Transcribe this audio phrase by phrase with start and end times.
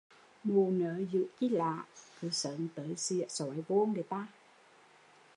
[0.43, 1.85] Mụ nớ dữ chi lạ,
[2.21, 4.27] cứ xớn tới xỉa xói vô người ta